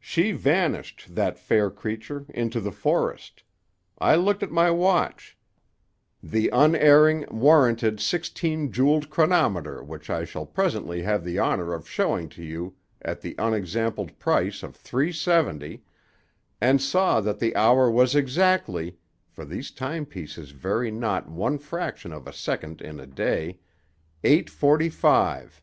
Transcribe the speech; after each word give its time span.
She 0.00 0.32
vanished, 0.32 1.14
that 1.14 1.38
fair 1.38 1.70
creature, 1.70 2.26
into 2.30 2.60
the 2.60 2.72
forest. 2.72 3.44
I 3.98 4.16
looked 4.16 4.42
at 4.42 4.50
my 4.50 4.68
watch—the 4.72 6.48
unerring, 6.48 7.24
warranted, 7.30 8.00
sixteen 8.00 8.72
jeweled 8.72 9.10
chronometer 9.10 9.80
which 9.84 10.10
I 10.10 10.24
shall 10.24 10.44
presently 10.44 11.02
have 11.02 11.22
the 11.22 11.38
honor 11.38 11.72
of 11.72 11.88
showing 11.88 12.28
to 12.30 12.42
you 12.42 12.74
at 13.00 13.20
the 13.20 13.36
unexampled 13.38 14.18
price 14.18 14.64
of 14.64 14.74
three 14.74 15.12
seventy—and 15.12 16.82
saw 16.82 17.20
that 17.20 17.38
the 17.38 17.54
hour 17.54 17.88
was 17.88 18.16
exactly—for 18.16 19.44
these 19.44 19.70
timepieces 19.70 20.50
vary 20.50 20.90
not 20.90 21.28
one 21.30 21.58
fraction 21.58 22.12
of 22.12 22.26
a 22.26 22.32
second 22.32 22.82
in 22.82 22.98
a 22.98 23.06
day—eight 23.06 24.50
forty 24.50 24.88
five. 24.88 25.62